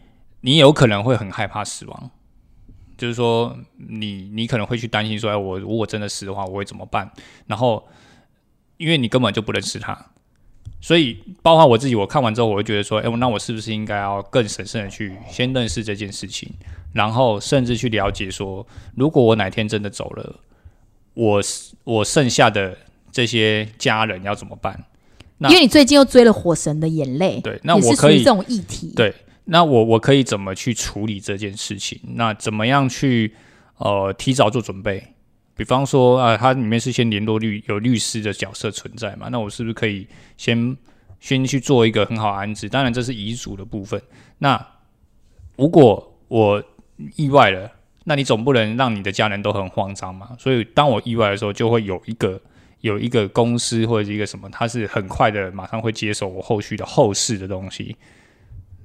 [0.42, 2.10] 你有可能会很害怕死亡。
[2.98, 7.08] 就是说，你你可能会去担心说，哎，我如果真的死的话，我会怎么办？
[7.46, 7.86] 然后，
[8.76, 9.96] 因为你根本就不认识他。
[10.80, 16.52] 所以，包括我自己，我看完之后，我会觉得说，哎，那我是不是应该要更审慎的去先认识这件事情，
[16.92, 20.40] 然后甚至去了解说，如果我哪天真的走了，
[21.14, 21.40] 我
[21.84, 22.76] 我剩下的
[23.12, 24.84] 这些家人要怎么办？
[25.40, 32.00] 因为你最近又追了《火神的眼泪》，对，那我可以这种议题，对，那我我可以怎么去处理这件事情？
[32.14, 33.32] 那怎么样去
[33.76, 35.14] 呃提早做准备？
[35.54, 39.28] 比方说啊，它里面是先联络律有律师的角色存在嘛？
[39.30, 40.76] 那我是不是可以先
[41.20, 42.68] 先去做一个很好安置？
[42.68, 44.00] 当然这是遗嘱的部分。
[44.38, 44.64] 那
[45.56, 46.62] 如果我
[47.16, 47.70] 意外了，
[48.04, 50.30] 那你总不能让你的家人都很慌张嘛？
[50.38, 52.40] 所以当我意外的时候，就会有一个
[52.80, 57.96] 有一个公司或者一个什么，它是很快的马上会接手我后续的后事的东西。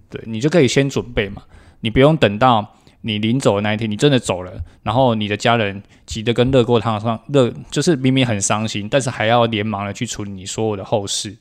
[0.09, 1.43] 对你就可以先准备嘛，
[1.81, 2.75] 你不用等到。
[3.05, 11.35] 你临走的那一天，你真的走了，然后你的家人急得跟热锅烫上热，就是明明很伤心，但是还要连忙的去处理你所有的后事，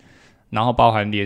[0.51, 1.25] 然后包含连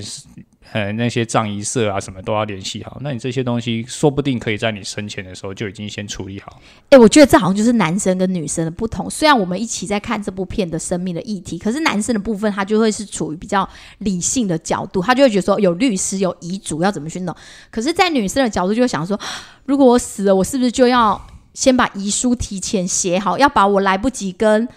[0.73, 2.99] 呃那些葬仪社啊什么都要联系好。
[3.01, 6.61] 那你这些东西说不定可以在你生前的时候就已经先处理好。
[6.91, 9.09] 哎，我觉得这好像就是男生跟女生的不同。
[9.11, 17.35] 虽然我们一起在看这部片的生命的议题，可是男生的部分他就会是处于比较理性的角度，他就会觉得说有律师有遗嘱要怎么去弄。
[17.71, 19.19] 可是，在女生的角度就会想说。
[19.65, 21.21] 如果我死了，我是不是就要
[21.53, 23.37] 先把遗书提前写好？
[23.37, 24.69] 要把我来不及跟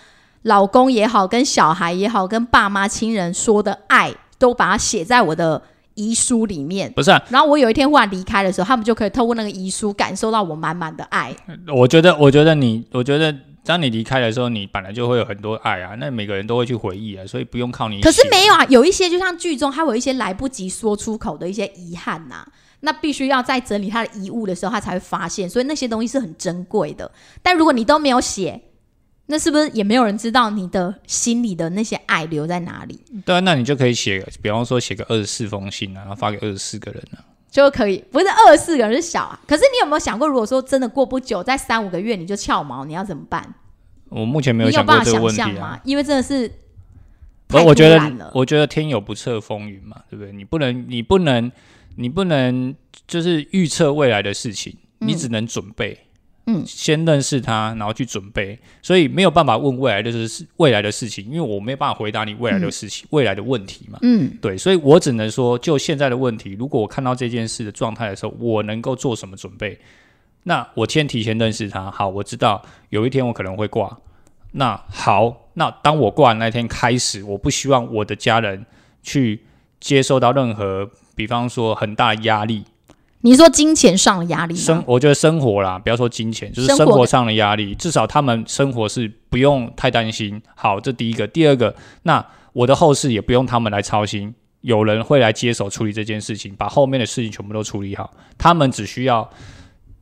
[0.41, 5.61] 老公也好、跟小孩也好、跟爸妈亲人说的爱，都把它写在我的
[5.99, 6.91] 遗书里面。
[6.93, 11.35] 不是，然后我有一天忽然离开的时候，他们就可以透过那个遗书感受到我满满的爱。
[11.75, 13.35] 我觉得，我觉得你，我觉得
[13.65, 15.95] 当你离开的时候，你本来就会有很多爱啊。
[15.99, 17.99] 那每个人都会去回忆啊，所以不用靠你。
[18.01, 22.45] 可是没有啊，有一些就像剧中，他有一些来不及说出口的一些遗憾呐。
[22.81, 27.11] 那必须要在整理他的遗物的时候，他才会发现，所以那些东西是很珍贵的。
[27.43, 28.61] 但如果你都没有写，
[29.31, 32.99] 那是不是也没有人知道你的心里的那些爱留在哪里？
[33.23, 38.03] 对啊，那你就可以写，比方说写个二十四封信啊，然后发给二十四个人啊，就可以。
[38.11, 43.53] 不是二十四个人是小啊，可是你有没有想过，如果说真的过不久，在三五个月你就翘毛，你要怎么办？
[44.09, 46.51] 我目前没有想过这个问题啊，因为真的是，
[47.49, 50.33] 我觉得，我觉得天有不测风云嘛，对不对？
[50.33, 51.51] 你不能，你不能。
[51.95, 52.73] 你不能
[53.07, 55.99] 就是预测未来的事情，你只能准备，
[56.51, 69.79] 嗯，先认识他，然后去准备，所以没有办法问未来的事，未来的事情，因为我没有办法回答你未来的事情，未来的问题嘛，嗯，对，所以我只能说，就现在的问题，如果我看到这件事的状态的时候，我能够做什么准备？
[70.43, 73.99] 那我先提前认识他，好，我知道有一天我可能会挂，
[74.53, 78.65] 那好，那当我挂那天开始，我不希望我的家人
[79.03, 79.41] 去
[79.79, 80.89] 接受到任何。
[81.15, 82.63] 比方说很大压力，
[83.21, 90.41] 你说金钱上的压力，生我觉得生活啦，不要说金钱，就是生活上的压力，至少他们生活是不用太担心。
[90.55, 99.29] 好，这第一个，第二个，那我的后事也不用他们来操心，有人会来接手处理这件事情，把后面的事情全部都处理好，他们只需要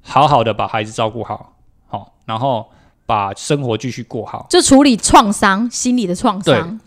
[0.03, 1.55] 好好的把孩子照顾好，
[1.87, 2.69] 好，然后
[3.07, 6.79] 把生活继续过好，就处理创伤，心理的创伤，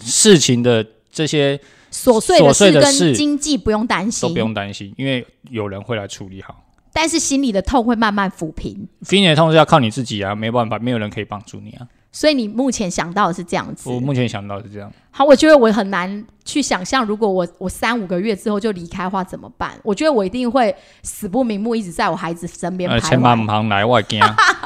[0.00, 1.60] 事情的这些。
[1.96, 6.62] 琐碎的事跟经济不用担心，都不用担心，因为有人会来处理好。
[6.92, 11.86] 但是心里的痛会慢慢抚平，心里的痛是要靠你自己啊，没办法，没有人可以帮助你啊。
[12.16, 13.90] 所以你目前想到的是这样子。
[13.90, 14.90] 我目前想到是这样。
[15.10, 19.72] 好，我觉得我很难去想象，如果我我三五个月之后就离开的话怎么办？
[19.82, 23.42] 我觉得我一定会死不瞑目，一直在我孩子身边徘呃，千万徊。
[23.42, 24.18] 唔行来，我会惊。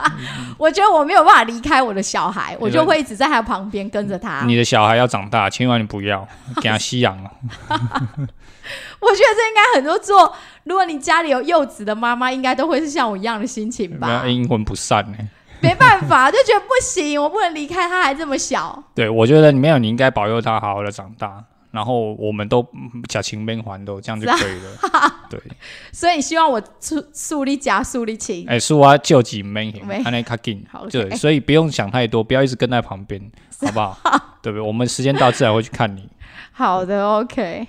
[0.59, 4.45] 我觉得我没有办法离开我的小孩，我就会一直在他旁边跟着他。
[4.47, 6.25] 你的小孩要长大，千万你不要
[6.63, 7.31] 给他吸氧哦。
[7.69, 10.33] 我觉得这应该很多做，
[10.63, 14.25] 如果你家里有幼子的妈妈，应该都会是像我一样的心情吧？
[14.29, 15.19] 阴魂不散呢。
[15.63, 18.83] 没办法，就觉得不行，我不能离开他，还这么小。
[18.95, 25.13] 对，我觉得你没有，你应该保佑他好好的长大，然后我们都嗯假情边还都这样就可以了。
[25.29, 25.41] 对，
[25.93, 33.21] 所以你希望我树树立假树立情，哎，是我救几妹，没安内卡紧好，对，所以不用想太多，不要一直跟在旁边，
[33.61, 33.99] 好不好？
[34.43, 34.67] 对不对？
[34.67, 36.09] 我们时间到自然会去看你。
[36.53, 37.67] 好的 OK。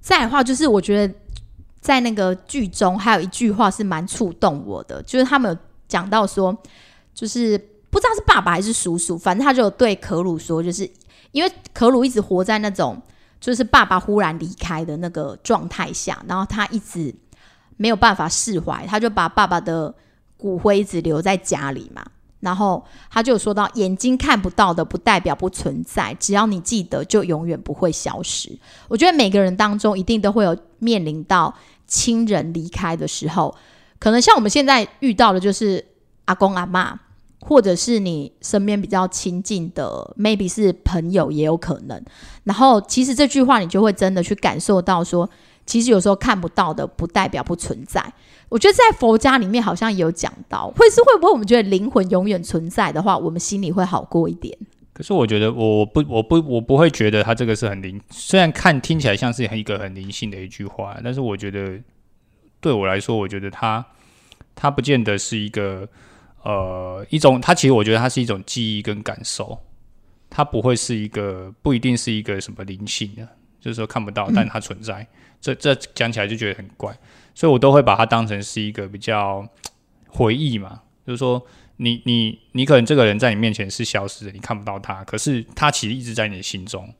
[0.00, 1.14] 再来的话，就是我觉得
[1.80, 6.56] 在那个剧中还有一句话是蛮触动我的，就是他们有讲到说，
[7.14, 7.58] 就是
[7.90, 10.90] 不知道是爸爸还是叔叔，反正他就对可鲁说，就是
[11.32, 13.00] 因为可鲁一直活在那种
[13.40, 17.14] 就是爸爸忽然离开的那个状态下，然后他一直
[17.76, 19.94] 没有办法释怀，他就把爸爸的
[20.36, 22.04] 骨灰一直留在家里嘛。
[22.40, 28.58] 然后他就说到，眼睛看不到的不代表不存在，只要你记得，就永远不会消失。
[28.88, 31.54] 我觉得每个人当中一定都会有面临到
[31.86, 33.54] 亲人离开的时候，
[33.98, 35.84] 可能像我们现在遇到的，就是
[36.30, 36.96] 阿公阿妈，
[37.40, 42.00] 或者是你身边比较亲近的，maybe 是朋友也有可能。
[42.44, 45.28] 然后其实这句话你就会真的去感受到说，
[45.66, 48.00] 其实有时候看不到的不代表不存在。
[48.48, 54.56] 我觉得在佛家里面好像也有讲到，会是会不会我们觉得灵魂永远存在的话，我们心里会好过一点。
[54.92, 61.80] 可是我觉得我不我不我不会觉得他这个是很灵，虽然看听起来像是一个很灵性的一句话，但是我觉得
[62.60, 63.84] 对我来说，我觉得他
[64.54, 65.88] 他不见得是一个
[66.42, 69.58] 呃一种，它其实我觉得它是一种记忆跟感受，
[70.28, 73.28] 它不会是一个不一定是一个什么灵性的，
[73.60, 75.06] 就是说看不到，但它存在。
[75.40, 76.94] 这这讲起来就觉得很怪，
[77.34, 79.48] 所以我都会把它当成是一个比较
[80.08, 81.42] 回忆嘛，就是说
[81.78, 86.92] 你你你可能这个人在你面前是消失的，你看不到他，可是他其实一直在你的心中。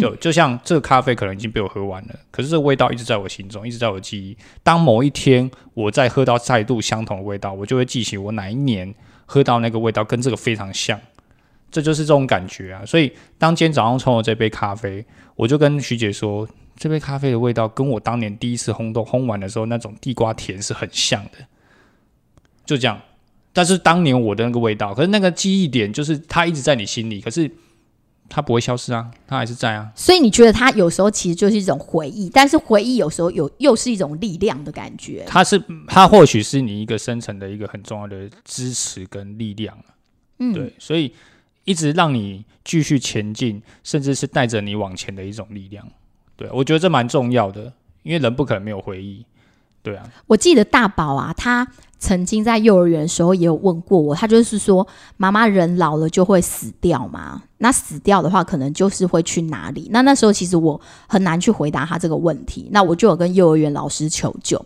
[0.00, 4.36] 就就像这个咖啡可能已经被我喝完了，可是这个味道一直在我心中，一直在我记忆。
[4.62, 8.92] 当某一天我再喝到再度相同的味道，我就会记起我哪一年
[9.26, 10.98] 喝到那个味道跟这个非常像，
[11.70, 12.84] 这就是这种感觉啊。
[12.86, 15.04] 所以当今天早上冲了这杯咖啡，
[15.36, 21.38] 我就跟徐姐说，这杯咖啡的味道跟我当年第一次烘豆烘完的时候那种地瓜甜是很像的，
[22.64, 23.00] 就这样。
[23.52, 27.48] 但是当年我的那个味道，可是那个记忆点就是它一直在你心里，可是
[28.28, 29.90] 它不会消失啊，它还是在啊。
[29.94, 35.24] 所以你觉得它有时候其实就是一种回忆，但是回忆有时候有又是一种力量的感觉。
[35.26, 39.76] 它是它或许是你一个深层的一个很重要的支持跟力量，
[40.38, 41.14] 嗯，对，所以
[41.64, 45.86] 一直让你继续前进，甚至是带着你往前的一种力量。
[46.36, 49.24] 对我觉得这蛮重要的，因为人不可能没有回忆。
[49.82, 51.66] 对啊，我记得大宝啊，他
[52.04, 54.86] 曾经在幼儿园的时候也有问过我，他就是说，
[55.16, 57.42] 妈妈人老了就会死掉嘛？
[57.56, 59.88] 那死掉的话，可能就是会去哪里？
[59.90, 64.62] 那那时候其实我很难去回答他这个问题，那我就有跟幼儿园老师求救。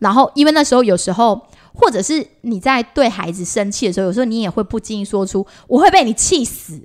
[0.00, 1.40] 然后因为那时候有时候，
[1.72, 6.78] 或者是你在对孩子生气的时候，有时候你也会不经意说出“我会被你气死”，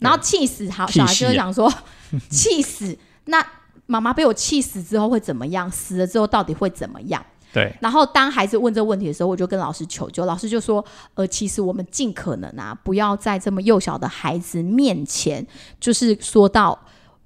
[0.00, 1.70] 然后气死，好，小孩就会想说
[2.30, 3.46] 气死，那
[3.84, 5.70] 妈妈被我气死之后会怎么样？
[5.70, 7.22] 死了之后到底会怎么样？
[7.52, 10.84] 对，然后当孩子问这个问题的时候，我就跟老师求救，老师就说
[11.14, 15.46] ：“呃，其实我们尽可能啊，不要在这么幼小的孩子面前，
[15.78, 16.78] 就是说到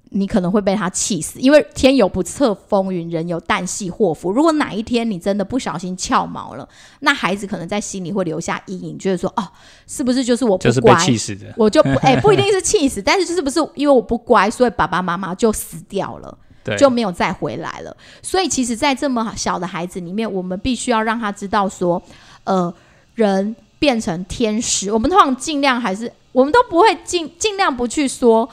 [0.09, 4.31] 你可能会被他气死，因为天有不测风云，人有旦夕祸福。
[4.31, 6.67] 如果哪一天你真的不小心翘毛了，
[6.99, 9.47] 那孩子可能在心里会留下阴影，觉得说哦，
[9.85, 11.05] 是不是就是我不就是被乖？
[11.05, 11.53] 气死的。
[11.55, 16.37] 我就不哎、不一定是气死， 但是就是不是因为我不乖，所以爸爸妈妈就死掉了。”
[16.67, 17.97] 对，就没有再回来了。
[18.21, 22.01] 所以其实，在这么小的孩子里面，我们必须要让他知道说，
[22.43, 22.73] 呃，
[23.15, 28.47] 人变成天使，我们通常尽量还是，我们都不会尽尽量不去说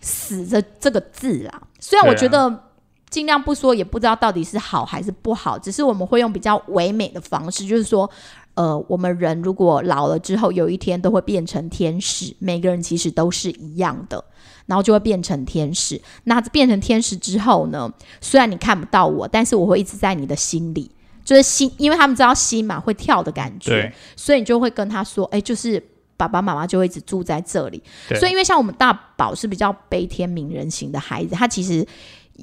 [0.00, 1.62] 死的这个字啦。
[1.78, 2.64] 虽然我觉得。
[3.10, 8.08] 尽量不说，也不知道到底是好还是不好，只是我们会用比较唯美的方式，就是说，
[8.54, 14.24] 呃，我们人如果老了之后，有一天都会变成天使，每个人其实都是一样的。
[14.70, 16.00] 然后就会变成天使。
[16.24, 17.92] 那变成天使之后呢？
[18.20, 20.88] 虽然你看不到我，但是我会一直在你的心里，
[21.24, 25.82] 就是心，因为他们知道心嘛会跳的感觉，所以你就会跟他说：“哎，就是
[26.16, 27.82] 爸爸妈妈就会一直住在这里。”
[28.14, 31.84] 所以因为像我们大宝是比较悲天悯人型的孩子，他其实。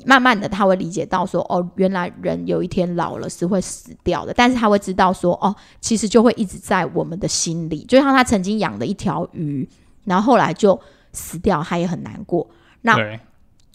[0.06, 9.68] 慢慢的，他会理解到说，哦，原来人有一天老了是会死掉的，但是他会知道说，哦，其实就会一直在我们的心里，就像他曾经养的一条鱼，
[10.04, 10.80] 然后后来就
[11.18, 12.48] 死掉，他也很难过。
[12.82, 12.96] 那，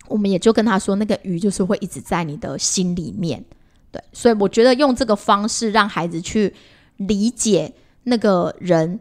[0.06, 3.44] 我们也就跟他说，那个鱼就是会一直在你的心里面。
[3.90, 6.54] 对，所以我觉得用这个方式让孩子去
[6.96, 7.72] 理解
[8.04, 9.00] 那个人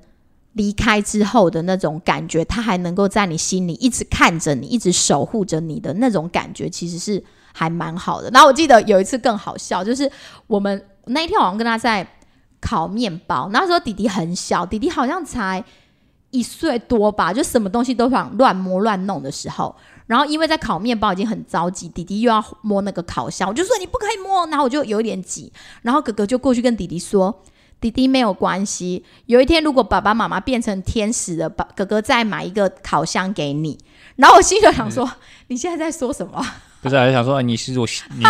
[0.54, 7.24] 离开之后的那种感觉，他还能够在你心里一直看着你，一直守护着你的那种感觉，其实是
[7.54, 8.30] 还蛮好的。
[8.32, 10.12] 然后我记得有一次更好笑，就是
[10.48, 12.06] 我们那一天好像跟他在
[12.60, 15.64] 烤面包，那时候弟弟很小，弟弟好像才
[16.32, 19.76] 一岁多吧，就什么东西都想乱摸乱弄的时候。
[20.08, 25.52] 然后因为在烤面包已经很着急，弟弟又要摸那个烤箱，我就说你不可以摸，然后我就有点急，
[25.84, 27.44] 然后哥哥就过去跟弟弟说。
[27.80, 33.76] 弟弟没有关系，有一天如果爸爸妈妈变成天使了，爸哥哥再买一个烤箱给你。
[34.18, 35.12] 然后我心里就想说，
[35.48, 36.46] 你现在在说什么？
[36.84, 38.24] 不是，还想说，你是我，你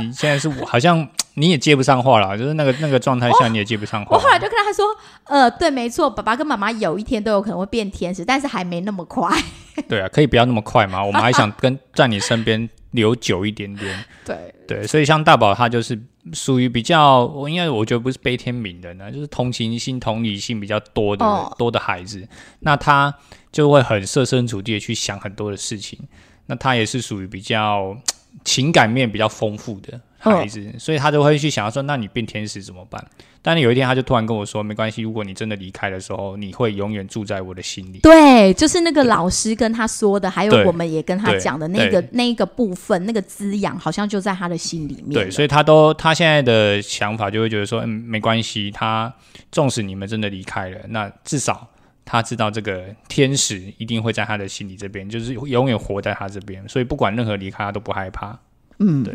[0.00, 4.16] 你现在是我，好像你也接不上话了，就是那个那个状态下你也接不上话。
[4.16, 4.86] 我后来就跟他说，
[5.24, 9.28] 呃，对，没错，爸爸跟妈妈有一天都有可能会变天使，但是还没那么快。
[9.88, 14.04] 对啊，可以不要那么快嘛， 我们还想跟在你身边留久一点点。
[14.24, 16.00] 对对，所以像大宝他就是
[16.32, 22.26] 属于比较，我应该我觉得不是悲天悯人呢，就是同情心、同理心比较多的、哦多的孩子，
[22.60, 23.12] 那他
[23.50, 25.98] 就会很设身处地的去想很多的事情。
[26.46, 27.96] 那他也是属于比较
[28.44, 33.04] 情感面比较丰富的孩子，所以他就会去想要说，那你变天使怎么办？
[33.42, 37.98] 但是有一天他就突然跟我说，没关系，如果你真的离开的时候，你会永远住在我的心里。
[37.98, 45.12] 对，就是那个老师跟他说的，还有我们也跟他讲的那个那一个部分，那个滋养，好像就在他的心里面。
[45.12, 49.12] 对，所以他都他现在的想法就会觉得说，嗯，没关系，他
[49.52, 51.68] 纵使你们真的离开了，那至少
[52.06, 58.38] 他知道这个天使一定会在他的心里这边，就是永远活在他这边，所以不管任何离开，他都不害怕。
[58.78, 59.14] 嗯，对，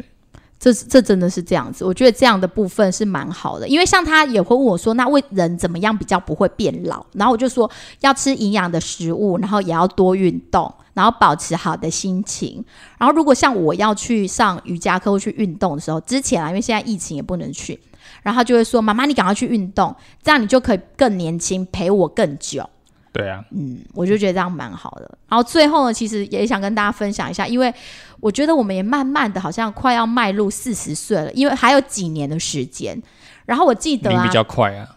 [0.60, 7.05] 这这真的是这样子，我觉得这样的部分是蛮好的，因为像他也会问我说，那为人怎么样比较不会变老？
[7.14, 7.70] 然后我就说
[8.01, 12.64] 要吃营养的食物，然后也要多运动，然后保持好的心情。
[12.97, 17.80] 然后如果像我要去上瑜伽课或去运动的时候，之前啊，因为现在疫情也不能去，
[18.22, 22.70] 然后他就会说：“妈妈，你赶快去运动，这样你就可以更年轻，陪我更久。”
[23.12, 25.18] 对啊，嗯，我就觉得这样蛮好的。
[25.28, 27.74] 然后最后呢，其实也想跟大家分享一下，因为
[28.20, 33.01] 我觉得我们也慢慢的好像快要迈入四十岁了，因为还有几年的时间。
[33.45, 34.88] 然后我记得啊你比，较快啊，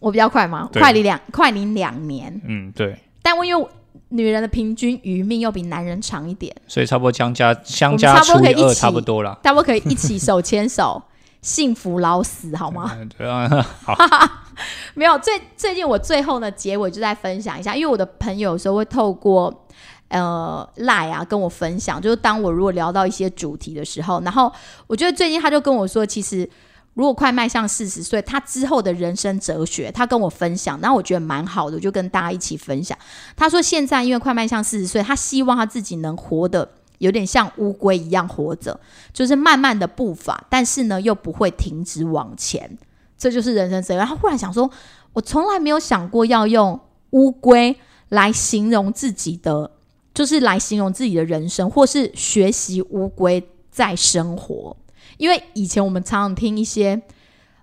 [0.00, 0.68] 我比较快吗？
[0.72, 3.68] 快你两快你两年，嗯，对，但我因为
[4.08, 9.38] 女人的平均余命又比男人长一点，所以差不多相加相加差不多除以二，可以一起差不多啦。
[9.40, 11.00] 但我可以一起手牵手，
[11.42, 12.90] 幸福老死，好吗？
[12.98, 13.48] 嗯对啊，
[13.82, 13.96] 好，
[14.94, 19.66] 没有，最最近我最后呢结尾就在分享一下，因为我的朋友有时候会透过
[20.08, 24.52] 呃赖啊跟我分享，就是当我如果聊到一些主题的时候，然后
[24.86, 26.48] 我觉得最近他就跟我说，其实
[26.92, 32.98] 如果快迈向四十岁，他之后的人生哲学，他跟我分享，然后我觉得蛮好的，我就跟大家一起分享。
[33.34, 36.68] 他说现在因为快迈向四十岁，他希望他自己能活得。
[37.00, 38.78] 有点像乌龟一样活着，
[39.12, 42.78] 就是慢慢的步伐，但是呢又不会停止往前，
[43.18, 43.96] 这就是人生哲学。
[43.96, 44.70] 然后忽然想说，
[45.14, 46.78] 我从来没有想过要用
[47.10, 47.74] 乌龟
[48.10, 49.70] 来形容自己的，
[50.12, 54.76] 就是来形容自己的人生，或是学习乌龟在生活。
[55.16, 57.00] 因为以前我们常常听一些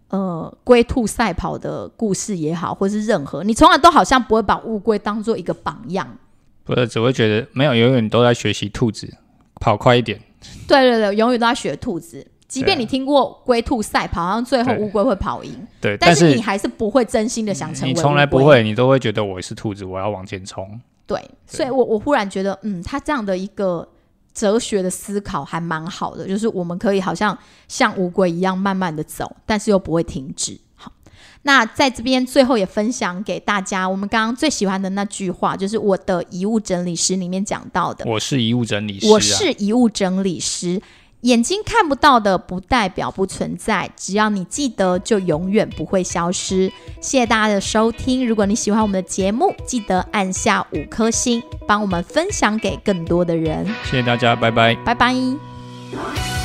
[0.09, 6.17] 呃龟兔赛跑的故事也好，或是任何，你从来都好像不会把乌龟当做一个榜样。
[6.63, 9.13] 不是只会觉得没有，永远都在学习兔子
[9.59, 10.19] 跑快一点。
[10.67, 12.25] 对对对，永远都在学兔子。
[12.47, 20.79] 即便你听过龟兔赛跑，好像最后对乌龟会跑赢，对，但但是你还是不会真心的想成为你从来不会，你都会觉得我是兔子，我要往前冲。
[21.05, 23.85] 对，所以我我忽然觉得，嗯，他这样的一个
[24.33, 27.37] 哲学的思考还蛮好的，就是我们可以好像
[27.67, 30.57] 像乌龟一样慢慢的走，但是又不会停止。
[31.37, 40.81] 好，那在这边最后也分享给大家，我们刚刚最喜欢的那句话，就是我的遗物整理师里面讲到的，我是遗物整理师、啊，我是遗物整理师。
[41.21, 46.71] 眼睛看不到的不代表不存在，只要你记得，就永远不会消失。
[47.01, 53.65] 谢谢大家的收听，如果你喜欢我们的节目，记得按下五颗星，帮我们分享给更多的人。
[53.83, 54.75] 谢谢大家，拜拜。
[54.85, 56.36] 拜拜。